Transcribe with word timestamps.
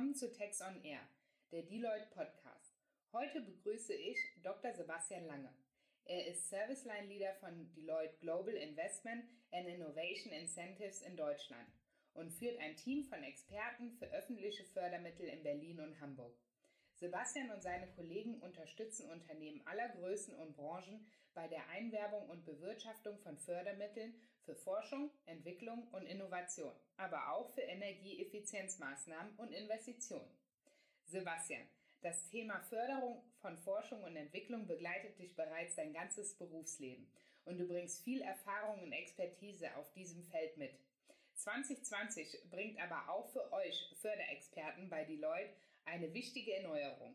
Willkommen 0.00 0.16
zu 0.16 0.32
Tex 0.32 0.62
on 0.62 0.82
Air, 0.82 1.06
der 1.52 1.62
Deloitte 1.62 2.08
Podcast. 2.14 2.74
Heute 3.12 3.42
begrüße 3.42 3.92
ich 3.92 4.16
Dr. 4.42 4.72
Sebastian 4.72 5.26
Lange. 5.26 5.52
Er 6.06 6.26
ist 6.26 6.48
Service 6.48 6.86
Line 6.86 7.06
Leader 7.06 7.34
von 7.34 7.70
Deloitte 7.74 8.16
Global 8.18 8.54
Investment 8.54 9.26
and 9.52 9.68
Innovation 9.68 10.32
Incentives 10.32 11.02
in 11.02 11.18
Deutschland 11.18 11.68
und 12.14 12.30
führt 12.30 12.58
ein 12.60 12.76
Team 12.76 13.04
von 13.04 13.22
Experten 13.22 13.92
für 13.92 14.06
öffentliche 14.06 14.64
Fördermittel 14.64 15.28
in 15.28 15.42
Berlin 15.42 15.80
und 15.80 16.00
Hamburg. 16.00 16.34
Sebastian 16.94 17.50
und 17.50 17.62
seine 17.62 17.88
Kollegen 17.88 18.40
unterstützen 18.40 19.10
Unternehmen 19.10 19.60
aller 19.66 19.90
Größen 19.90 20.34
und 20.34 20.56
Branchen 20.56 21.06
bei 21.34 21.46
der 21.46 21.68
Einwerbung 21.68 22.26
und 22.30 22.46
Bewirtschaftung 22.46 23.18
von 23.18 23.36
Fördermitteln 23.36 24.14
für 24.50 24.56
Forschung, 24.56 25.10
Entwicklung 25.26 25.86
und 25.92 26.06
Innovation, 26.06 26.72
aber 26.96 27.32
auch 27.32 27.50
für 27.50 27.60
Energieeffizienzmaßnahmen 27.60 29.36
und 29.36 29.52
Investitionen. 29.52 30.28
Sebastian, 31.06 31.62
das 32.02 32.28
Thema 32.30 32.58
Förderung 32.68 33.22
von 33.40 33.56
Forschung 33.58 34.02
und 34.02 34.16
Entwicklung 34.16 34.66
begleitet 34.66 35.16
dich 35.20 35.36
bereits 35.36 35.76
dein 35.76 35.92
ganzes 35.92 36.34
Berufsleben 36.34 37.06
und 37.44 37.58
du 37.58 37.68
bringst 37.68 38.02
viel 38.02 38.22
Erfahrung 38.22 38.82
und 38.82 38.92
Expertise 38.92 39.76
auf 39.76 39.92
diesem 39.92 40.24
Feld 40.24 40.56
mit. 40.56 40.72
2020 41.36 42.50
bringt 42.50 42.82
aber 42.82 43.08
auch 43.08 43.28
für 43.28 43.52
euch 43.52 43.94
Förderexperten 44.00 44.90
bei 44.90 45.04
Deloitte 45.04 45.54
eine 45.84 46.12
wichtige 46.12 46.56
Erneuerung. 46.56 47.14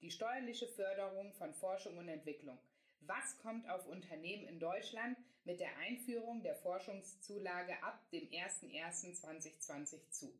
Die 0.00 0.10
steuerliche 0.10 0.68
Förderung 0.68 1.34
von 1.34 1.52
Forschung 1.52 1.98
und 1.98 2.08
Entwicklung. 2.08 2.58
Was 3.02 3.36
kommt 3.42 3.68
auf 3.68 3.86
Unternehmen 3.88 4.48
in 4.48 4.58
Deutschland 4.58 5.18
mit 5.44 5.60
der 5.60 5.76
Einführung 5.78 6.42
der 6.42 6.54
Forschungszulage 6.54 7.82
ab 7.82 8.08
dem 8.10 8.28
01.01.2020 8.28 10.10
zu? 10.10 10.32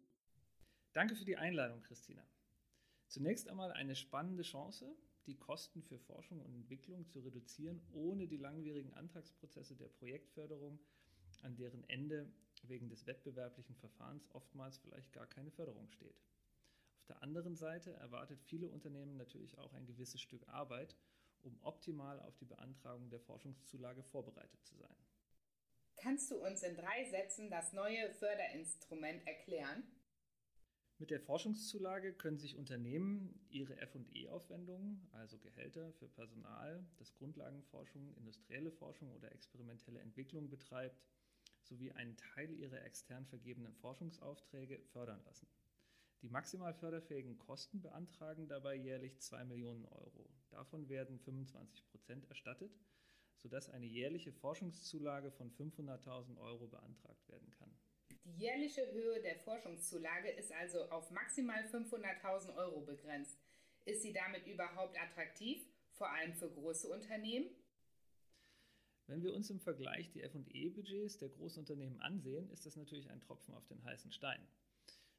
Danke 0.93 1.17
für 1.17 1.25
die 1.25 1.37
Einladung, 1.37 1.83
Christina. 1.83 2.23
Zunächst 3.09 3.49
einmal 3.49 3.73
eine 3.73 3.97
spannende 3.97 4.43
Chance, 4.43 4.95
die 5.27 5.37
Kosten 5.37 5.83
für 5.83 5.99
Forschung 5.99 6.41
und 6.41 6.55
Entwicklung 6.55 7.07
zu 7.07 7.21
reduzieren, 7.21 7.81
ohne 7.93 8.27
die 8.27 8.37
langwierigen 8.37 8.93
Antragsprozesse 8.95 9.77
der 9.77 9.89
Projektförderung 9.89 10.79
an 11.43 11.57
deren 11.57 11.85
Ende 11.89 12.33
wegen 12.65 12.89
des 12.89 13.07
wettbewerblichen 13.07 13.75
Verfahrens 13.77 14.29
oftmals 14.33 14.79
vielleicht 14.79 15.13
gar 15.13 15.27
keine 15.27 15.51
Förderung 15.51 15.89
steht. 15.91 16.17
Auf 16.99 17.07
der 17.07 17.23
anderen 17.23 17.57
Seite 17.57 17.93
erwartet 17.95 18.41
viele 18.43 18.69
Unternehmen 18.69 19.17
natürlich 19.17 19.59
auch 19.59 19.75
ein 19.75 19.87
gewisses 19.87 20.21
Stück 20.21 20.47
Arbeit, 20.49 20.97
um 21.43 21.59
optimal 21.63 22.21
auf 22.21 22.37
die 22.37 22.45
Beantragung 22.45 23.11
der 23.11 23.21
Forschungszulage 23.21 24.03
vorbereitet 24.03 24.65
zu 24.65 24.77
sein. 24.77 24.97
Kannst 25.97 26.31
du 26.31 26.37
uns 26.37 26.63
in 26.63 26.77
drei 26.77 27.05
Sätzen 27.05 27.51
das 27.51 27.73
neue 27.73 28.11
Förderinstrument 28.15 29.27
erklären? 29.27 29.85
Mit 30.99 31.11
der 31.11 31.21
Forschungszulage 31.21 32.13
können 32.13 32.39
sich 32.39 32.57
Unternehmen 32.57 33.45
ihre 33.49 33.77
FE-Aufwendungen, 33.89 35.09
also 35.13 35.39
Gehälter 35.39 35.93
für 35.95 36.09
Personal, 36.09 36.87
das 36.99 37.13
Grundlagenforschung, 37.15 38.15
industrielle 38.15 38.71
Forschung 38.71 39.13
oder 39.13 39.33
experimentelle 39.33 40.01
Entwicklung 40.01 40.49
betreibt, 40.49 41.03
sowie 41.63 41.93
einen 41.93 42.17
Teil 42.17 42.53
ihrer 42.53 42.85
extern 42.85 43.27
vergebenen 43.27 43.75
Forschungsaufträge 43.75 44.79
fördern 44.93 45.23
lassen. 45.25 45.49
Die 46.23 46.29
maximal 46.29 46.73
förderfähigen 46.73 47.37
Kosten 47.37 47.83
beantragen 47.83 48.47
dabei 48.47 48.77
jährlich 48.77 49.19
2 49.19 49.45
Millionen 49.45 49.85
Euro. 49.87 50.31
Davon 50.51 50.89
werden 50.89 51.19
25 51.19 51.85
Prozent 51.89 52.29
erstattet, 52.29 52.79
sodass 53.37 53.69
eine 53.69 53.87
jährliche 53.87 54.33
Forschungszulage 54.33 55.33
von 55.33 55.51
500.000 55.51 56.39
Euro 56.39 56.69
beantragt 56.69 57.29
werden 57.29 57.51
kann. 57.51 57.77
Die 58.25 58.37
jährliche 58.37 58.87
Höhe 58.93 59.21
der 59.21 59.37
Forschungszulage 59.41 60.31
ist 60.31 60.53
also 60.53 60.89
auf 60.91 61.11
maximal 61.11 61.65
500.000 61.65 62.55
Euro 62.55 62.83
begrenzt. 62.83 63.37
Ist 63.85 64.03
sie 64.03 64.13
damit 64.13 64.47
überhaupt 64.47 64.97
attraktiv, 64.97 65.67
vor 65.91 66.09
allem 66.09 66.35
für 66.35 66.49
große 66.49 66.89
Unternehmen? 66.89 67.51
Wenn 69.09 69.25
wir 69.25 69.35
uns 69.35 69.51
im 69.51 69.59
Vergleich 69.59 70.13
die 70.13 70.23
FE-Budgets 70.23 71.19
der 71.19 71.31
Großunternehmen 71.31 72.01
ansehen, 72.01 72.49
ist 72.51 72.65
das 72.65 72.77
natürlich 72.77 73.11
ein 73.11 73.21
Tropfen 73.21 73.55
auf 73.55 73.67
den 73.67 73.83
heißen 73.83 74.13
Stein. 74.13 74.47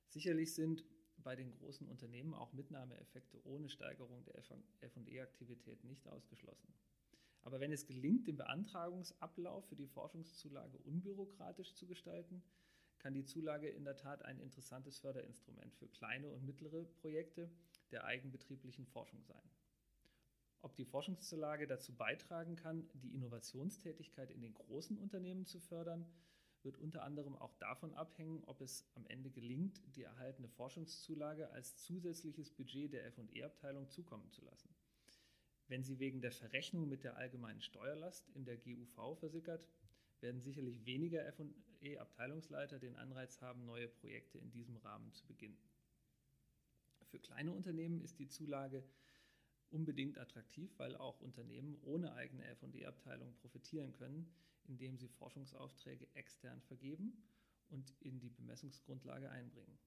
Sicherlich 0.07 0.53
sind 0.53 0.85
bei 1.23 1.35
den 1.35 1.51
großen 1.51 1.87
Unternehmen 1.87 2.33
auch 2.33 2.53
Mitnahmeeffekte 2.53 3.39
ohne 3.45 3.69
Steigerung 3.69 4.23
der 4.25 4.43
FE-Aktivität 4.43 5.83
nicht 5.83 6.07
ausgeschlossen. 6.07 6.73
Aber 7.43 7.59
wenn 7.59 7.73
es 7.73 7.85
gelingt, 7.85 8.27
den 8.27 8.37
Beantragungsablauf 8.37 9.65
für 9.67 9.75
die 9.75 9.87
Forschungszulage 9.87 10.77
unbürokratisch 10.79 11.73
zu 11.73 11.87
gestalten, 11.87 12.41
kann 12.99 13.13
die 13.13 13.25
Zulage 13.25 13.67
in 13.67 13.83
der 13.83 13.97
Tat 13.97 14.23
ein 14.23 14.39
interessantes 14.39 14.99
Förderinstrument 14.99 15.75
für 15.75 15.89
kleine 15.89 16.29
und 16.29 16.45
mittlere 16.45 16.85
Projekte 17.01 17.49
der 17.91 18.05
eigenbetrieblichen 18.05 18.85
Forschung 18.85 19.21
sein. 19.23 19.49
Ob 20.61 20.77
die 20.77 20.85
Forschungszulage 20.85 21.67
dazu 21.67 21.93
beitragen 21.93 22.55
kann, 22.55 22.87
die 22.93 23.13
Innovationstätigkeit 23.13 24.31
in 24.31 24.41
den 24.41 24.53
großen 24.53 24.97
Unternehmen 24.97 25.45
zu 25.45 25.59
fördern, 25.59 26.05
wird 26.63 26.77
unter 26.77 27.03
anderem 27.03 27.35
auch 27.35 27.53
davon 27.55 27.93
abhängen, 27.93 28.43
ob 28.45 28.61
es 28.61 28.85
am 28.95 29.05
Ende 29.07 29.29
gelingt, 29.29 29.81
die 29.95 30.03
erhaltene 30.03 30.47
Forschungszulage 30.47 31.49
als 31.51 31.77
zusätzliches 31.77 32.51
Budget 32.51 32.93
der 32.93 33.11
FE-Abteilung 33.11 33.89
zukommen 33.89 34.29
zu 34.31 34.43
lassen. 34.43 34.73
Wenn 35.67 35.83
sie 35.83 35.99
wegen 35.99 36.21
der 36.21 36.31
Verrechnung 36.31 36.87
mit 36.87 37.03
der 37.03 37.17
allgemeinen 37.17 37.61
Steuerlast 37.61 38.29
in 38.29 38.45
der 38.45 38.57
GUV 38.57 39.17
versickert, 39.19 39.67
werden 40.19 40.41
sicherlich 40.41 40.85
weniger 40.85 41.31
FE-Abteilungsleiter 41.33 42.79
den 42.79 42.95
Anreiz 42.95 43.41
haben, 43.41 43.65
neue 43.65 43.87
Projekte 43.87 44.37
in 44.37 44.51
diesem 44.51 44.77
Rahmen 44.77 45.13
zu 45.13 45.25
beginnen. 45.25 45.57
Für 47.07 47.19
kleine 47.19 47.51
Unternehmen 47.51 48.01
ist 48.01 48.19
die 48.19 48.27
Zulage 48.27 48.83
unbedingt 49.69 50.17
attraktiv, 50.17 50.71
weil 50.77 50.95
auch 50.95 51.19
Unternehmen 51.19 51.77
ohne 51.83 52.13
eigene 52.13 52.43
FD-Abteilung 52.45 53.33
profitieren 53.35 53.93
können, 53.93 54.33
indem 54.67 54.97
sie 54.97 55.09
Forschungsaufträge 55.09 56.07
extern 56.15 56.61
vergeben 56.61 57.23
und 57.69 57.93
in 58.01 58.19
die 58.19 58.29
Bemessungsgrundlage 58.29 59.29
einbringen. 59.29 59.77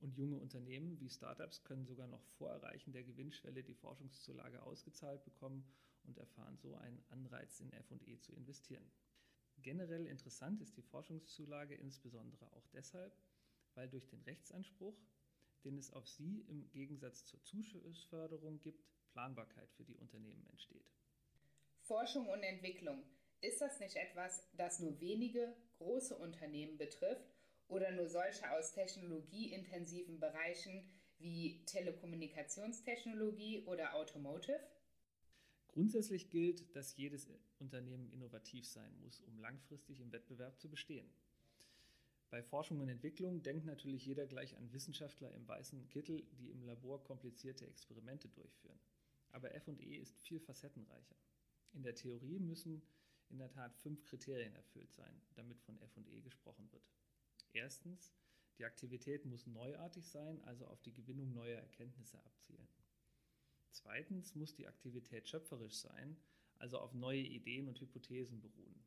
Und 0.00 0.16
junge 0.16 0.36
Unternehmen 0.36 1.00
wie 1.00 1.08
Startups 1.08 1.64
können 1.64 1.86
sogar 1.86 2.06
noch 2.08 2.24
vor 2.36 2.50
Erreichen 2.50 2.92
der 2.92 3.04
Gewinnschwelle 3.04 3.62
die 3.62 3.74
Forschungszulage 3.74 4.62
ausgezahlt 4.62 5.24
bekommen 5.24 5.64
und 6.04 6.18
erfahren 6.18 6.58
so 6.58 6.74
einen 6.74 7.02
Anreiz 7.08 7.60
in 7.60 7.70
FE 7.70 8.20
zu 8.20 8.32
investieren. 8.34 8.90
Generell 9.58 10.06
interessant 10.06 10.60
ist 10.60 10.76
die 10.76 10.82
Forschungszulage 10.82 11.74
insbesondere 11.74 12.52
auch 12.52 12.66
deshalb, 12.68 13.16
weil 13.74 13.88
durch 13.88 14.06
den 14.08 14.20
Rechtsanspruch, 14.22 15.00
den 15.64 15.78
es 15.78 15.90
auf 15.90 16.06
sie 16.06 16.40
im 16.48 16.68
Gegensatz 16.70 17.24
zur 17.24 17.42
Zuschussförderung 17.42 18.60
gibt, 18.60 18.84
Planbarkeit 19.08 19.72
für 19.72 19.84
die 19.84 19.96
Unternehmen 19.96 20.46
entsteht. 20.48 20.92
Forschung 21.78 22.28
und 22.28 22.42
Entwicklung. 22.42 23.02
Ist 23.44 23.60
das 23.60 23.78
nicht 23.78 23.94
etwas, 23.96 24.48
das 24.56 24.80
nur 24.80 24.98
wenige 25.00 25.54
große 25.76 26.16
Unternehmen 26.16 26.78
betrifft 26.78 27.28
oder 27.68 27.90
nur 27.90 28.08
solche 28.08 28.50
aus 28.50 28.72
technologieintensiven 28.72 30.18
Bereichen 30.18 30.88
wie 31.18 31.62
Telekommunikationstechnologie 31.66 33.66
oder 33.66 33.96
Automotive? 33.96 34.66
Grundsätzlich 35.68 36.30
gilt, 36.30 36.74
dass 36.74 36.96
jedes 36.96 37.28
Unternehmen 37.58 38.10
innovativ 38.12 38.66
sein 38.66 38.98
muss, 39.02 39.20
um 39.20 39.38
langfristig 39.38 40.00
im 40.00 40.10
Wettbewerb 40.10 40.58
zu 40.58 40.70
bestehen. 40.70 41.10
Bei 42.30 42.42
Forschung 42.42 42.80
und 42.80 42.88
Entwicklung 42.88 43.42
denkt 43.42 43.66
natürlich 43.66 44.06
jeder 44.06 44.26
gleich 44.26 44.56
an 44.56 44.72
Wissenschaftler 44.72 45.30
im 45.34 45.46
weißen 45.46 45.90
Kittel, 45.90 46.22
die 46.38 46.50
im 46.50 46.62
Labor 46.62 47.04
komplizierte 47.04 47.66
Experimente 47.66 48.30
durchführen. 48.30 48.80
Aber 49.32 49.50
FE 49.60 49.98
ist 50.00 50.18
viel 50.20 50.40
facettenreicher. 50.40 51.16
In 51.74 51.82
der 51.82 51.94
Theorie 51.94 52.38
müssen 52.38 52.80
in 53.28 53.38
der 53.38 53.50
Tat 53.50 53.74
fünf 53.76 54.04
Kriterien 54.04 54.54
erfüllt 54.54 54.92
sein, 54.92 55.20
damit 55.34 55.60
von 55.60 55.78
FE 55.78 56.20
gesprochen 56.22 56.70
wird. 56.72 56.88
Erstens, 57.52 58.14
die 58.58 58.64
Aktivität 58.64 59.24
muss 59.24 59.46
neuartig 59.46 60.08
sein, 60.08 60.40
also 60.42 60.66
auf 60.66 60.80
die 60.82 60.92
Gewinnung 60.92 61.32
neuer 61.32 61.58
Erkenntnisse 61.58 62.24
abzielen. 62.24 62.68
Zweitens 63.70 64.34
muss 64.34 64.54
die 64.54 64.68
Aktivität 64.68 65.28
schöpferisch 65.28 65.74
sein, 65.74 66.16
also 66.58 66.78
auf 66.78 66.94
neue 66.94 67.22
Ideen 67.22 67.68
und 67.68 67.80
Hypothesen 67.80 68.40
beruhen. 68.40 68.84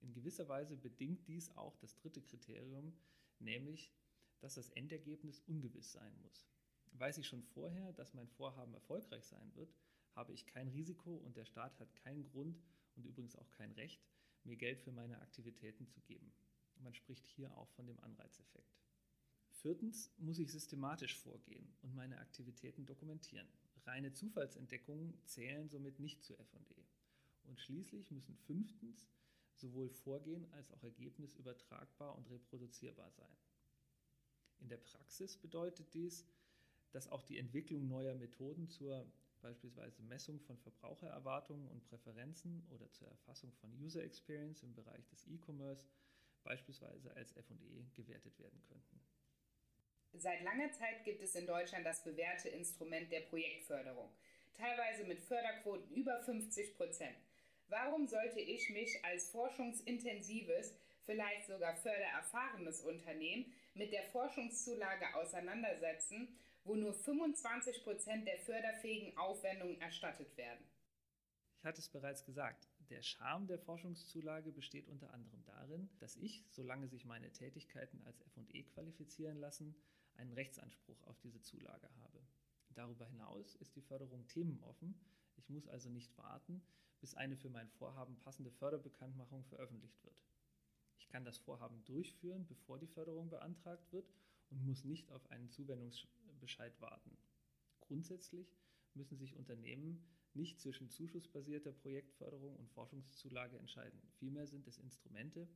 In 0.00 0.12
gewisser 0.12 0.48
Weise 0.48 0.76
bedingt 0.76 1.26
dies 1.26 1.56
auch 1.56 1.76
das 1.78 1.96
dritte 1.96 2.20
Kriterium, 2.20 2.92
nämlich, 3.38 3.92
dass 4.40 4.54
das 4.54 4.68
Endergebnis 4.70 5.40
ungewiss 5.46 5.92
sein 5.92 6.14
muss. 6.20 6.46
Weiß 6.92 7.18
ich 7.18 7.26
schon 7.26 7.42
vorher, 7.42 7.92
dass 7.94 8.14
mein 8.14 8.28
Vorhaben 8.28 8.74
erfolgreich 8.74 9.24
sein 9.24 9.54
wird, 9.54 9.74
habe 10.12 10.32
ich 10.32 10.46
kein 10.46 10.68
Risiko 10.68 11.16
und 11.16 11.36
der 11.36 11.44
Staat 11.44 11.78
hat 11.80 11.94
keinen 11.96 12.24
Grund 12.24 12.58
und 12.96 13.04
übrigens 13.04 13.36
auch 13.36 13.50
kein 13.52 13.72
Recht, 13.72 14.02
mir 14.44 14.56
Geld 14.56 14.80
für 14.80 14.92
meine 14.92 15.20
Aktivitäten 15.20 15.86
zu 15.86 16.00
geben. 16.00 16.32
Man 16.80 16.94
spricht 16.94 17.26
hier 17.26 17.56
auch 17.56 17.70
von 17.70 17.86
dem 17.86 17.98
Anreizeffekt. 18.00 18.76
Viertens 19.50 20.12
muss 20.18 20.38
ich 20.38 20.52
systematisch 20.52 21.16
vorgehen 21.16 21.72
und 21.82 21.94
meine 21.94 22.18
Aktivitäten 22.18 22.84
dokumentieren. 22.86 23.48
Reine 23.84 24.12
Zufallsentdeckungen 24.12 25.14
zählen 25.24 25.68
somit 25.68 25.98
nicht 25.98 26.22
zu 26.22 26.34
FE. 26.34 26.84
Und 27.44 27.60
schließlich 27.60 28.10
müssen 28.10 28.36
fünftens 28.36 29.08
sowohl 29.54 29.88
Vorgehen 29.88 30.46
als 30.52 30.70
auch 30.70 30.82
Ergebnis 30.82 31.34
übertragbar 31.34 32.16
und 32.16 32.28
reproduzierbar 32.30 33.10
sein. 33.10 33.36
In 34.58 34.68
der 34.68 34.78
Praxis 34.78 35.36
bedeutet 35.36 35.94
dies, 35.94 36.26
dass 36.90 37.08
auch 37.08 37.22
die 37.22 37.38
Entwicklung 37.38 37.88
neuer 37.88 38.14
Methoden 38.14 38.68
zur 38.68 39.06
beispielsweise 39.46 40.02
Messung 40.02 40.40
von 40.40 40.58
Verbrauchererwartungen 40.58 41.68
und 41.68 41.84
Präferenzen 41.84 42.66
oder 42.74 42.90
zur 42.90 43.06
Erfassung 43.06 43.52
von 43.60 43.72
User 43.80 44.02
Experience 44.02 44.64
im 44.64 44.74
Bereich 44.74 45.06
des 45.06 45.24
E-Commerce 45.28 45.86
beispielsweise 46.42 47.14
als 47.14 47.32
FE 47.32 47.84
gewertet 47.94 48.36
werden 48.40 48.60
könnten. 48.64 49.00
Seit 50.14 50.42
langer 50.42 50.72
Zeit 50.72 51.04
gibt 51.04 51.22
es 51.22 51.36
in 51.36 51.46
Deutschland 51.46 51.86
das 51.86 52.02
bewährte 52.02 52.48
Instrument 52.48 53.12
der 53.12 53.20
Projektförderung, 53.20 54.10
teilweise 54.54 55.04
mit 55.04 55.20
Förderquoten 55.20 55.94
über 55.94 56.18
50 56.24 56.76
Prozent. 56.76 57.16
Warum 57.68 58.08
sollte 58.08 58.40
ich 58.40 58.68
mich 58.70 59.04
als 59.04 59.30
forschungsintensives, 59.30 60.74
vielleicht 61.04 61.46
sogar 61.46 61.76
fördererfahrenes 61.76 62.80
Unternehmen 62.80 63.52
mit 63.74 63.92
der 63.92 64.04
Forschungszulage 64.06 65.14
auseinandersetzen, 65.14 66.36
wo 66.66 66.74
nur 66.74 66.92
25 66.92 67.84
Prozent 67.84 68.26
der 68.26 68.38
förderfähigen 68.38 69.16
Aufwendungen 69.16 69.80
erstattet 69.80 70.36
werden? 70.36 70.64
Ich 71.58 71.64
hatte 71.64 71.80
es 71.80 71.88
bereits 71.88 72.24
gesagt, 72.24 72.68
der 72.90 73.02
Charme 73.02 73.46
der 73.46 73.58
Forschungszulage 73.58 74.52
besteht 74.52 74.88
unter 74.88 75.12
anderem 75.12 75.44
darin, 75.44 75.88
dass 75.98 76.16
ich, 76.16 76.44
solange 76.50 76.88
sich 76.88 77.04
meine 77.04 77.32
Tätigkeiten 77.32 78.02
als 78.04 78.22
FE 78.34 78.62
qualifizieren 78.74 79.38
lassen, 79.38 79.74
einen 80.16 80.32
Rechtsanspruch 80.32 81.02
auf 81.04 81.18
diese 81.20 81.40
Zulage 81.40 81.88
habe. 82.02 82.20
Darüber 82.70 83.06
hinaus 83.06 83.56
ist 83.56 83.74
die 83.74 83.82
Förderung 83.82 84.26
themenoffen. 84.28 85.00
Ich 85.36 85.48
muss 85.48 85.66
also 85.68 85.88
nicht 85.88 86.16
warten, 86.18 86.62
bis 87.00 87.14
eine 87.14 87.36
für 87.36 87.50
mein 87.50 87.68
Vorhaben 87.70 88.18
passende 88.20 88.50
Förderbekanntmachung 88.50 89.44
veröffentlicht 89.44 90.02
wird. 90.04 90.22
Ich 90.98 91.08
kann 91.08 91.24
das 91.24 91.38
Vorhaben 91.38 91.84
durchführen, 91.84 92.46
bevor 92.46 92.78
die 92.78 92.86
Förderung 92.86 93.30
beantragt 93.30 93.92
wird 93.92 94.08
und 94.50 94.64
muss 94.64 94.84
nicht 94.84 95.10
auf 95.10 95.30
einen 95.30 95.48
Zuwendungsbescheid 96.46 96.80
warten. 96.80 97.16
Grundsätzlich 97.80 98.56
müssen 98.94 99.16
sich 99.16 99.36
Unternehmen 99.36 100.04
nicht 100.34 100.60
zwischen 100.60 100.90
zuschussbasierter 100.90 101.72
Projektförderung 101.72 102.56
und 102.56 102.70
Forschungszulage 102.70 103.58
entscheiden. 103.58 104.00
Vielmehr 104.18 104.46
sind 104.46 104.66
es 104.66 104.78
Instrumente, 104.78 105.48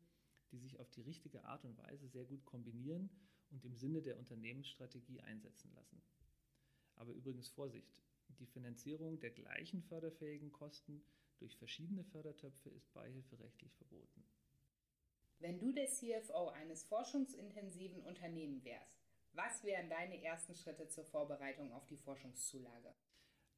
die 0.51 0.59
sich 0.59 0.81
auf 0.81 0.91
die 0.91 1.03
richtige 1.03 1.45
Art 1.45 1.65
und 1.65 1.79
Weise 1.79 2.09
sehr 2.09 2.25
gut 2.25 2.45
kombinieren 2.45 3.11
und 3.51 3.65
im 3.65 3.77
Sinne 3.77 4.03
der 4.03 4.19
Unternehmensstrategie 4.19 5.21
einsetzen 5.21 5.73
lassen. 5.75 6.03
Aber 6.97 7.13
übrigens 7.13 7.49
Vorsicht, 7.49 8.03
die 8.39 8.47
Finanzierung 8.47 9.21
der 9.21 9.31
gleichen 9.31 9.83
förderfähigen 9.83 10.53
Kosten 10.53 11.03
durch 11.39 11.57
verschiedene 11.57 12.05
Fördertöpfe 12.05 12.71
ist 12.71 12.93
beihilferechtlich 12.93 13.75
verboten. 13.75 14.25
Wenn 15.39 15.59
du 15.59 15.73
der 15.73 15.87
CFO 15.87 16.49
eines 16.49 16.85
forschungsintensiven 16.85 18.03
Unternehmens 18.03 18.65
wärst, 18.65 19.00
was 19.33 19.65
wären 19.65 19.89
deine 19.89 20.23
ersten 20.23 20.55
Schritte 20.55 20.89
zur 20.89 21.05
Vorbereitung 21.05 21.73
auf 21.73 21.87
die 21.87 21.97
Forschungszulage? 21.97 22.95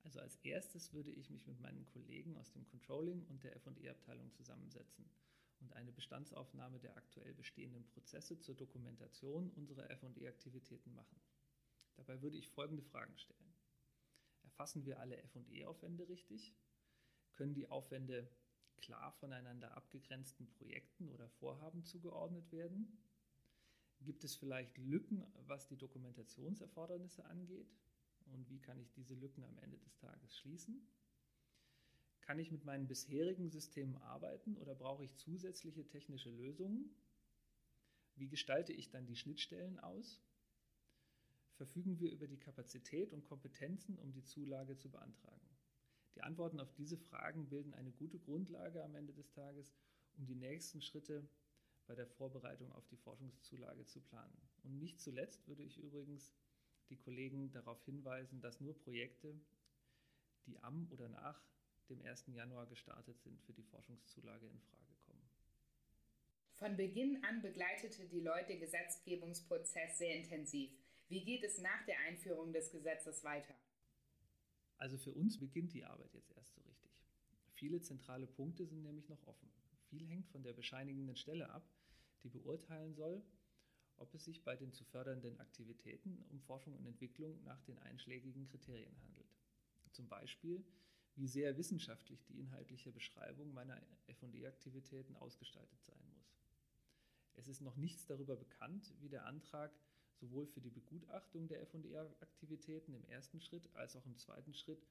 Also 0.05 0.21
als 0.21 0.37
erstes 0.43 0.93
würde 0.93 1.11
ich 1.11 1.31
mich 1.31 1.47
mit 1.47 1.61
meinen 1.61 1.87
Kollegen 1.87 2.37
aus 2.37 2.51
dem 2.53 2.67
Controlling 2.67 3.25
und 3.27 3.45
der 3.45 3.59
FE-Abteilung 3.61 4.33
zusammensetzen 4.33 5.09
und 5.61 5.73
eine 5.75 5.93
Bestandsaufnahme 5.93 6.81
der 6.81 6.97
aktuell 6.97 7.35
bestehenden 7.35 7.87
Prozesse 7.87 8.41
zur 8.41 8.57
Dokumentation 8.57 9.51
unserer 9.51 9.89
FE-Aktivitäten 9.97 10.93
machen. 10.95 11.21
Dabei 11.95 12.21
würde 12.21 12.37
ich 12.37 12.49
folgende 12.49 12.83
Fragen 12.83 13.17
stellen. 13.17 13.55
Erfassen 14.43 14.85
wir 14.85 14.99
alle 14.99 15.23
FE-Aufwände 15.29 16.09
richtig? 16.09 16.55
Können 17.33 17.55
die 17.55 17.69
Aufwände 17.69 18.29
klar 18.79 19.13
voneinander 19.13 19.77
abgegrenzten 19.77 20.51
Projekten 20.51 21.09
oder 21.09 21.29
Vorhaben 21.29 21.85
zugeordnet 21.85 22.51
werden? 22.51 22.99
Gibt 24.05 24.25
es 24.25 24.35
vielleicht 24.35 24.77
Lücken, 24.79 25.25
was 25.47 25.69
die 25.69 25.77
Dokumentationserfordernisse 25.77 27.25
angeht? 27.25 27.73
Und 28.27 28.49
wie 28.49 28.59
kann 28.59 28.81
ich 28.81 28.91
diese 28.93 29.15
Lücken 29.15 29.45
am 29.45 29.59
Ende 29.59 29.79
des 29.79 29.97
Tages 29.97 30.37
schließen? 30.37 30.87
Kann 32.23 32.39
ich 32.39 32.51
mit 32.51 32.65
meinen 32.65 32.87
bisherigen 32.87 33.51
Systemen 33.51 33.97
arbeiten 33.97 34.57
oder 34.57 34.75
brauche 34.75 35.05
ich 35.05 35.17
zusätzliche 35.17 35.87
technische 35.87 36.31
Lösungen? 36.31 36.95
Wie 38.17 38.29
gestalte 38.29 38.73
ich 38.73 38.91
dann 38.91 39.07
die 39.07 39.17
Schnittstellen 39.17 39.79
aus? 39.81 40.23
Verfügen 41.55 41.99
wir 41.99 42.11
über 42.11 42.27
die 42.27 42.39
Kapazität 42.39 43.13
und 43.13 43.25
Kompetenzen, 43.25 43.99
um 43.99 44.13
die 44.13 44.25
Zulage 44.25 44.77
zu 44.77 44.91
beantragen? 44.91 45.49
Die 46.15 46.23
Antworten 46.23 46.61
auf 46.61 46.73
diese 46.75 46.97
Fragen 46.97 47.49
bilden 47.49 47.73
eine 47.75 47.93
gute 47.93 48.19
Grundlage 48.19 48.83
am 48.85 48.95
Ende 48.95 49.13
des 49.13 49.31
Tages, 49.31 49.73
um 50.17 50.27
die 50.27 50.35
nächsten 50.35 50.83
Schritte 50.83 51.29
bei 51.87 51.95
der 51.95 52.07
Vorbereitung 52.07 52.73
auf 52.73 52.87
die 52.89 52.97
Forschungszulage 52.97 53.85
zu 53.87 54.01
planen. 54.01 54.37
Und 54.63 54.79
nicht 54.79 55.01
zuletzt 55.01 55.47
würde 55.49 55.63
ich 55.63 55.79
übrigens 55.79 56.35
die 56.89 56.97
Kollegen 56.97 57.51
darauf 57.53 57.83
hinweisen, 57.85 58.41
dass 58.41 58.61
nur 58.61 58.79
Projekte, 58.79 59.35
die 60.47 60.59
am 60.61 60.91
oder 60.91 61.09
nach 61.09 61.43
dem 61.89 62.01
1. 62.03 62.27
Januar 62.29 62.67
gestartet 62.67 63.21
sind, 63.21 63.41
für 63.43 63.53
die 63.53 63.63
Forschungszulage 63.63 64.47
in 64.47 64.61
Frage 64.61 64.95
kommen. 65.07 65.29
Von 66.55 66.77
Beginn 66.77 67.23
an 67.25 67.43
begleitete 67.43 68.07
die 68.09 68.21
Leute 68.21 68.49
den 68.49 68.61
Gesetzgebungsprozess 68.61 69.99
sehr 69.99 70.17
intensiv. 70.17 70.71
Wie 71.09 71.25
geht 71.25 71.43
es 71.43 71.59
nach 71.59 71.85
der 71.87 71.99
Einführung 72.09 72.53
des 72.53 72.71
Gesetzes 72.71 73.25
weiter? 73.25 73.55
Also 74.79 74.99
für 74.99 75.13
uns 75.13 75.39
beginnt 75.39 75.73
die 75.75 75.85
Arbeit 75.85 76.13
jetzt 76.15 76.33
erst 76.33 76.55
so 76.55 76.61
richtig. 76.63 76.91
Viele 77.55 77.81
zentrale 77.81 78.27
Punkte 78.27 78.67
sind 78.67 78.83
nämlich 78.83 79.09
noch 79.09 79.23
offen. 79.27 79.53
Viel 79.93 80.09
hängt 80.09 80.27
von 80.29 80.43
der 80.43 80.55
bescheinigenden 80.55 81.17
Stelle 81.17 81.51
ab, 81.51 81.71
die 82.23 82.31
beurteilen 82.31 82.95
soll, 82.95 83.23
ob 83.99 84.15
es 84.15 84.25
sich 84.25 84.43
bei 84.43 84.57
den 84.57 84.73
zu 84.73 84.85
fördernden 84.85 85.39
Aktivitäten 85.39 86.25
um 86.31 86.41
Forschung 86.41 86.75
und 86.77 86.87
Entwicklung 86.87 87.45
nach 87.45 87.61
den 87.65 87.79
einschlägigen 87.81 88.47
Kriterien 88.47 88.99
handelt. 89.03 89.37
Zum 89.91 90.09
Beispiel, 90.09 90.65
wie 91.15 91.29
sehr 91.29 91.59
wissenschaftlich 91.59 92.25
die 92.25 92.39
inhaltliche 92.39 92.91
Beschreibung 92.91 93.53
meiner 93.53 93.79
FD-Aktivitäten 94.07 95.15
ausgestaltet 95.17 95.85
sein 95.85 96.03
muss. 96.15 96.39
Es 97.35 97.47
ist 97.47 97.61
noch 97.61 97.77
nichts 97.77 98.07
darüber 98.07 98.37
bekannt, 98.37 98.95
wie 99.01 99.11
der 99.11 99.27
Antrag 99.27 99.79
sowohl 100.15 100.47
für 100.47 100.63
die 100.63 100.71
Begutachtung 100.71 101.49
der 101.49 101.61
FD-Aktivitäten 101.61 102.95
im 102.95 103.05
ersten 103.11 103.43
Schritt 103.43 103.69
als 103.75 103.95
auch 103.95 104.07
im 104.07 104.17
zweiten 104.17 104.55
Schritt 104.55 104.87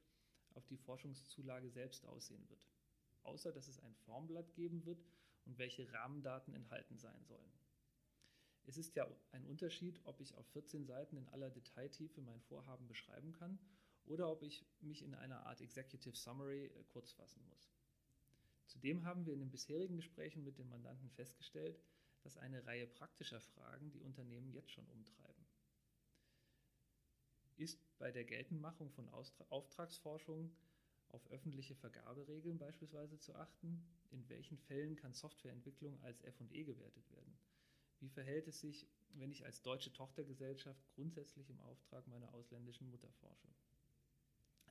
auf 0.54 0.68
die 0.68 0.78
Forschungszulage 0.78 1.72
selbst 1.72 2.06
aussehen 2.06 2.48
wird. 2.50 2.68
Außer 3.24 3.52
dass 3.52 3.68
es 3.68 3.80
ein 3.80 3.96
Formblatt 4.06 4.54
geben 4.54 4.86
wird 4.86 5.04
und 5.46 5.58
welche 5.58 5.92
Rahmendaten 5.92 6.54
enthalten 6.54 6.98
sein 6.98 7.24
sollen. 7.26 7.52
Es 8.66 8.78
ist 8.78 8.96
ja 8.96 9.08
ein 9.32 9.46
Unterschied, 9.46 10.00
ob 10.04 10.22
ich 10.22 10.36
auf 10.36 10.46
14 10.48 10.86
Seiten 10.86 11.18
in 11.18 11.28
aller 11.30 11.50
Detailtiefe 11.50 12.22
mein 12.22 12.42
Vorhaben 12.42 12.88
beschreiben 12.88 13.34
kann 13.34 13.60
oder 14.06 14.32
ob 14.32 14.44
ich 14.44 14.66
mich 14.82 15.04
in 15.04 15.16
einer 15.16 15.46
Art 15.46 15.62
Executive 15.62 16.16
Summary 16.16 16.66
äh, 16.66 16.84
kurz 16.90 17.12
fassen 17.12 17.44
muss. 17.50 17.72
Zudem 18.68 19.04
haben 19.04 19.26
wir 19.26 19.34
in 19.34 19.40
den 19.40 19.52
bisherigen 19.52 19.98
Gesprächen 19.98 20.44
mit 20.44 20.58
den 20.58 20.70
Mandanten 20.70 21.10
festgestellt, 21.10 21.82
dass 22.22 22.38
eine 22.38 22.66
Reihe 22.66 22.88
praktischer 22.88 23.42
Fragen 23.42 23.92
die 23.92 24.02
Unternehmen 24.02 24.52
jetzt 24.52 24.72
schon 24.72 24.88
umtreiben. 24.88 25.46
Ist 27.58 27.80
bei 27.98 28.12
der 28.12 28.24
Geltendmachung 28.24 28.90
von 28.92 29.10
Auftragsforschung 29.50 30.56
auf 31.14 31.30
öffentliche 31.32 31.76
Vergaberegeln 31.76 32.58
beispielsweise 32.58 33.20
zu 33.20 33.36
achten? 33.36 33.84
In 34.12 34.28
welchen 34.30 34.58
Fällen 34.58 34.96
kann 34.96 35.14
Softwareentwicklung 35.14 36.00
als 36.02 36.22
FE 36.22 36.64
gewertet 36.64 37.10
werden? 37.12 37.38
Wie 38.00 38.10
verhält 38.10 38.48
es 38.48 38.60
sich, 38.60 38.88
wenn 39.14 39.32
ich 39.32 39.46
als 39.46 39.62
deutsche 39.62 39.94
Tochtergesellschaft 39.94 40.90
grundsätzlich 40.96 41.50
im 41.50 41.60
Auftrag 41.62 42.08
meiner 42.08 42.34
ausländischen 42.34 42.90
Mutter 42.90 43.12
forsche? 43.20 43.48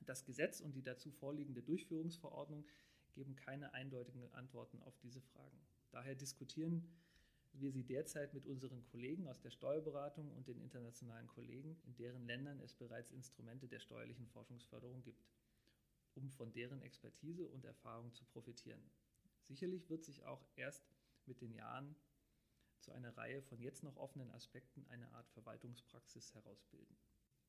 Das 0.05 0.25
Gesetz 0.25 0.61
und 0.61 0.75
die 0.75 0.83
dazu 0.83 1.11
vorliegende 1.11 1.61
Durchführungsverordnung 1.61 2.65
geben 3.13 3.35
keine 3.35 3.73
eindeutigen 3.73 4.31
Antworten 4.33 4.81
auf 4.81 4.97
diese 4.99 5.21
Fragen. 5.21 5.59
Daher 5.91 6.15
diskutieren 6.15 6.87
wir 7.53 7.71
sie 7.71 7.83
derzeit 7.83 8.33
mit 8.33 8.47
unseren 8.47 8.83
Kollegen 8.85 9.27
aus 9.27 9.41
der 9.41 9.49
Steuerberatung 9.49 10.31
und 10.31 10.47
den 10.47 10.61
internationalen 10.61 11.27
Kollegen, 11.27 11.77
in 11.85 11.95
deren 11.95 12.25
Ländern 12.25 12.59
es 12.61 12.73
bereits 12.73 13.11
Instrumente 13.11 13.67
der 13.67 13.79
steuerlichen 13.79 14.27
Forschungsförderung 14.27 15.01
gibt, 15.03 15.25
um 16.15 16.29
von 16.31 16.51
deren 16.53 16.81
Expertise 16.81 17.47
und 17.47 17.65
Erfahrung 17.65 18.13
zu 18.13 18.25
profitieren. 18.25 18.81
Sicherlich 19.41 19.89
wird 19.89 20.03
sich 20.03 20.23
auch 20.25 20.45
erst 20.55 20.83
mit 21.25 21.41
den 21.41 21.53
Jahren 21.53 21.95
zu 22.79 22.91
einer 22.91 23.15
Reihe 23.17 23.41
von 23.43 23.59
jetzt 23.61 23.83
noch 23.83 23.95
offenen 23.95 24.31
Aspekten 24.31 24.85
eine 24.89 25.11
Art 25.13 25.29
Verwaltungspraxis 25.29 26.33
herausbilden. 26.33 26.97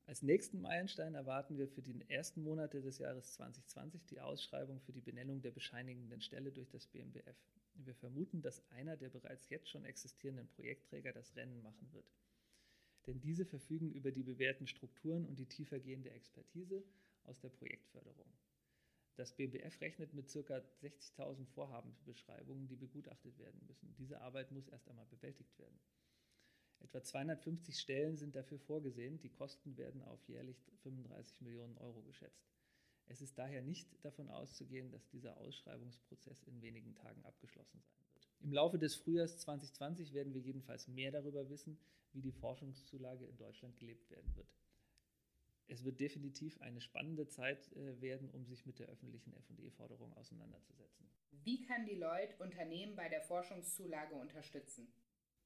Als 0.04 0.22
nächsten 0.22 0.60
Meilenstein 0.60 1.14
erwarten 1.14 1.56
wir 1.56 1.68
für 1.68 1.80
die 1.80 1.98
ersten 2.08 2.42
Monate 2.42 2.82
des 2.82 2.98
Jahres 2.98 3.34
2020 3.34 4.04
die 4.06 4.20
Ausschreibung 4.20 4.80
für 4.80 4.92
die 4.92 5.00
Benennung 5.00 5.40
der 5.42 5.52
bescheinigenden 5.52 6.20
Stelle 6.20 6.50
durch 6.50 6.68
das 6.68 6.86
BMBF. 6.88 7.36
Wir 7.74 7.94
vermuten, 7.94 8.42
dass 8.42 8.68
einer 8.70 8.96
der 8.96 9.10
bereits 9.10 9.48
jetzt 9.48 9.70
schon 9.70 9.84
existierenden 9.84 10.48
Projektträger 10.48 11.12
das 11.12 11.36
Rennen 11.36 11.62
machen 11.62 11.92
wird. 11.92 12.12
Denn 13.06 13.20
diese 13.20 13.44
verfügen 13.44 13.92
über 13.92 14.10
die 14.10 14.24
bewährten 14.24 14.66
Strukturen 14.66 15.24
und 15.26 15.38
die 15.38 15.48
tiefergehende 15.48 16.10
Expertise 16.10 16.84
aus 17.24 17.40
der 17.40 17.50
Projektförderung. 17.50 18.30
Das 19.16 19.34
BBF 19.36 19.80
rechnet 19.80 20.14
mit 20.14 20.32
ca. 20.32 20.62
60.000 20.82 21.46
Vorhabensbeschreibungen, 21.46 22.66
die 22.66 22.76
begutachtet 22.76 23.38
werden 23.38 23.60
müssen. 23.66 23.94
Diese 23.98 24.20
Arbeit 24.20 24.50
muss 24.52 24.68
erst 24.68 24.88
einmal 24.88 25.06
bewältigt 25.06 25.58
werden. 25.58 25.78
Etwa 26.80 27.02
250 27.02 27.78
Stellen 27.78 28.16
sind 28.16 28.34
dafür 28.34 28.58
vorgesehen. 28.58 29.20
Die 29.20 29.28
Kosten 29.28 29.76
werden 29.76 30.02
auf 30.02 30.26
jährlich 30.28 30.56
35 30.82 31.40
Millionen 31.42 31.76
Euro 31.78 32.02
geschätzt. 32.02 32.48
Es 33.06 33.20
ist 33.20 33.38
daher 33.38 33.62
nicht 33.62 33.88
davon 34.04 34.30
auszugehen, 34.30 34.90
dass 34.90 35.06
dieser 35.08 35.36
Ausschreibungsprozess 35.36 36.42
in 36.44 36.62
wenigen 36.62 36.94
Tagen 36.94 37.24
abgeschlossen 37.24 37.80
sein 37.80 38.00
wird. 38.12 38.28
Im 38.40 38.52
Laufe 38.52 38.78
des 38.78 38.96
Frühjahrs 38.96 39.38
2020 39.38 40.12
werden 40.12 40.32
wir 40.32 40.40
jedenfalls 40.40 40.88
mehr 40.88 41.12
darüber 41.12 41.48
wissen, 41.48 41.78
wie 42.12 42.22
die 42.22 42.32
Forschungszulage 42.32 43.26
in 43.26 43.36
Deutschland 43.36 43.78
gelebt 43.78 44.10
werden 44.10 44.34
wird. 44.34 44.48
Es 45.68 45.84
wird 45.84 46.00
definitiv 46.00 46.60
eine 46.60 46.80
spannende 46.80 47.26
Zeit 47.28 47.72
äh, 47.72 48.00
werden, 48.00 48.30
um 48.30 48.44
sich 48.44 48.66
mit 48.66 48.78
der 48.78 48.88
öffentlichen 48.88 49.32
FE-Forderung 49.32 50.12
auseinanderzusetzen. 50.14 51.08
Wie 51.30 51.62
kann 51.62 51.86
die 51.86 51.94
Leute 51.94 52.36
Unternehmen 52.38 52.94
bei 52.94 53.08
der 53.08 53.22
Forschungszulage 53.22 54.14
unterstützen? 54.14 54.92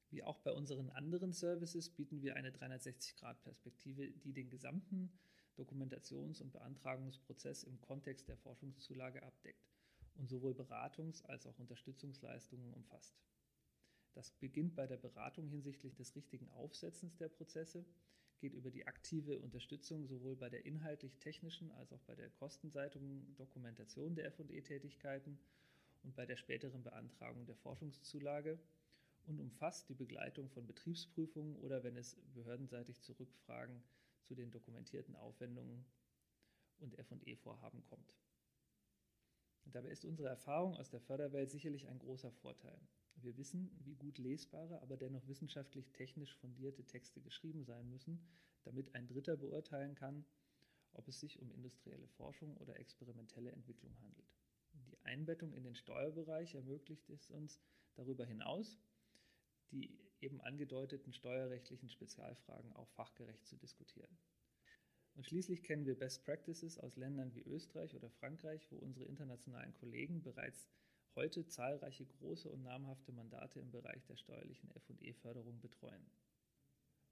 Wie 0.09 0.23
auch 0.23 0.39
bei 0.39 0.51
unseren 0.51 0.89
anderen 0.89 1.33
Services 1.33 1.89
bieten 1.89 2.21
wir 2.21 2.35
eine 2.35 2.51
360-Grad-Perspektive, 2.51 4.09
die 4.09 4.33
den 4.33 4.49
gesamten 4.49 5.11
Dokumentations- 5.57 6.41
und 6.41 6.51
Beantragungsprozess 6.53 7.63
im 7.63 7.81
Kontext 7.81 8.27
der 8.29 8.37
Forschungszulage 8.37 9.23
abdeckt 9.23 9.67
und 10.15 10.29
sowohl 10.29 10.53
Beratungs- 10.53 11.25
als 11.25 11.45
auch 11.45 11.57
Unterstützungsleistungen 11.59 12.73
umfasst. 12.73 13.19
Das 14.13 14.31
beginnt 14.31 14.75
bei 14.75 14.87
der 14.87 14.97
Beratung 14.97 15.47
hinsichtlich 15.47 15.93
des 15.95 16.15
richtigen 16.15 16.49
Aufsetzens 16.51 17.17
der 17.17 17.29
Prozesse, 17.29 17.85
geht 18.39 18.53
über 18.53 18.71
die 18.71 18.85
aktive 18.85 19.39
Unterstützung 19.39 20.05
sowohl 20.05 20.35
bei 20.35 20.49
der 20.49 20.65
inhaltlich-technischen 20.65 21.71
als 21.71 21.91
auch 21.93 22.01
bei 22.01 22.15
der 22.15 22.29
kostenseitigen 22.29 23.35
Dokumentation 23.35 24.15
der 24.15 24.31
FE-Tätigkeiten 24.31 25.37
und 26.03 26.15
bei 26.15 26.25
der 26.25 26.37
späteren 26.37 26.83
Beantragung 26.83 27.45
der 27.45 27.55
Forschungszulage 27.55 28.59
und 29.25 29.39
umfasst 29.39 29.89
die 29.89 29.95
Begleitung 29.95 30.49
von 30.49 30.65
Betriebsprüfungen 30.65 31.55
oder 31.57 31.83
wenn 31.83 31.97
es 31.97 32.15
behördenseitig 32.33 33.01
zu 33.01 33.13
Rückfragen 33.13 33.83
zu 34.23 34.35
den 34.35 34.51
dokumentierten 34.51 35.15
Aufwendungen 35.15 35.85
und 36.79 36.95
FE-Vorhaben 36.95 37.83
kommt. 37.83 38.13
Dabei 39.65 39.89
ist 39.89 40.05
unsere 40.05 40.29
Erfahrung 40.29 40.75
aus 40.75 40.89
der 40.89 41.01
Förderwelt 41.01 41.51
sicherlich 41.51 41.87
ein 41.87 41.99
großer 41.99 42.31
Vorteil. 42.31 42.79
Wir 43.21 43.35
wissen, 43.37 43.71
wie 43.83 43.95
gut 43.95 44.17
lesbare, 44.17 44.81
aber 44.81 44.95
dennoch 44.95 45.27
wissenschaftlich 45.27 45.91
technisch 45.91 46.35
fundierte 46.35 46.83
Texte 46.83 47.19
geschrieben 47.19 47.63
sein 47.63 47.89
müssen, 47.89 48.19
damit 48.63 48.93
ein 48.95 49.07
Dritter 49.07 49.35
beurteilen 49.37 49.95
kann, 49.95 50.25
ob 50.93 51.07
es 51.07 51.19
sich 51.19 51.39
um 51.39 51.51
industrielle 51.51 52.07
Forschung 52.07 52.55
oder 52.57 52.79
experimentelle 52.79 53.51
Entwicklung 53.51 53.97
handelt. 54.01 54.33
Die 54.73 54.97
Einbettung 55.03 55.53
in 55.53 55.63
den 55.63 55.75
Steuerbereich 55.75 56.53
ermöglicht 56.55 57.09
es 57.09 57.29
uns 57.29 57.59
darüber 57.95 58.25
hinaus, 58.25 58.79
die 59.71 59.97
eben 60.21 60.41
angedeuteten 60.41 61.13
steuerrechtlichen 61.13 61.89
Spezialfragen 61.89 62.73
auch 62.73 62.89
fachgerecht 62.89 63.45
zu 63.45 63.55
diskutieren. 63.57 64.17
Und 65.15 65.25
schließlich 65.25 65.63
kennen 65.63 65.85
wir 65.85 65.97
Best 65.97 66.23
Practices 66.23 66.77
aus 66.77 66.95
Ländern 66.95 67.33
wie 67.33 67.41
Österreich 67.41 67.95
oder 67.95 68.09
Frankreich, 68.11 68.71
wo 68.71 68.77
unsere 68.77 69.05
internationalen 69.05 69.73
Kollegen 69.73 70.21
bereits 70.21 70.67
heute 71.17 71.45
zahlreiche 71.45 72.05
große 72.05 72.47
und 72.47 72.63
namhafte 72.63 73.11
Mandate 73.11 73.59
im 73.59 73.71
Bereich 73.71 74.05
der 74.05 74.15
steuerlichen 74.15 74.71
FE-Förderung 74.79 75.59
betreuen. 75.59 76.09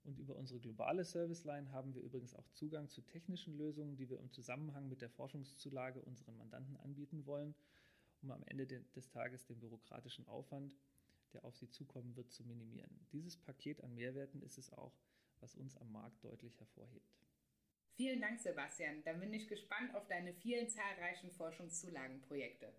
Und 0.04 0.18
über 0.18 0.36
unsere 0.36 0.60
globale 0.60 1.04
Serviceline 1.04 1.70
haben 1.72 1.94
wir 1.94 2.00
übrigens 2.00 2.34
auch 2.34 2.48
Zugang 2.52 2.88
zu 2.88 3.02
technischen 3.02 3.58
Lösungen, 3.58 3.96
die 3.96 4.08
wir 4.08 4.18
im 4.18 4.30
Zusammenhang 4.30 4.88
mit 4.88 5.02
der 5.02 5.10
Forschungszulage 5.10 6.00
unseren 6.00 6.38
Mandanten 6.38 6.78
anbieten 6.78 7.26
wollen, 7.26 7.54
um 8.22 8.30
am 8.30 8.42
Ende 8.44 8.66
des 8.66 9.10
Tages 9.10 9.44
den 9.44 9.58
bürokratischen 9.58 10.26
Aufwand 10.26 10.74
der 11.32 11.44
auf 11.44 11.56
sie 11.56 11.68
zukommen 11.68 12.16
wird, 12.16 12.32
zu 12.32 12.44
minimieren. 12.44 13.06
Dieses 13.12 13.36
Paket 13.36 13.82
an 13.82 13.94
Mehrwerten 13.94 14.42
ist 14.42 14.58
es 14.58 14.72
auch, 14.72 14.98
was 15.40 15.54
uns 15.54 15.76
am 15.76 15.92
Markt 15.92 16.24
deutlich 16.24 16.58
hervorhebt. 16.58 17.14
Vielen 17.94 18.20
Dank, 18.20 18.38
Sebastian. 18.38 19.02
Dann 19.04 19.20
bin 19.20 19.32
ich 19.32 19.48
gespannt 19.48 19.94
auf 19.94 20.06
deine 20.06 20.32
vielen 20.32 20.68
zahlreichen 20.68 21.30
Forschungszulagenprojekte. 21.30 22.72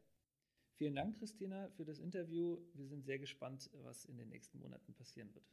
Vielen 0.78 0.94
Dank, 0.94 1.18
Christina, 1.18 1.70
für 1.72 1.86
das 1.86 1.98
Interview. 1.98 2.60
Wir 2.76 2.86
sind 2.86 3.04
sehr 3.04 3.18
gespannt, 3.18 3.68
was 3.82 4.06
in 4.06 4.16
den 4.16 4.30
nächsten 4.30 4.60
Monaten 4.60 4.94
passieren 4.94 5.34
wird. 5.34 5.44